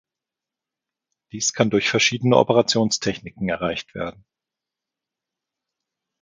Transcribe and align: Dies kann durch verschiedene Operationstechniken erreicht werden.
Dies 1.31 1.53
kann 1.53 1.69
durch 1.69 1.91
verschiedene 1.91 2.35
Operationstechniken 2.35 3.47
erreicht 3.49 3.93
werden. 3.93 4.25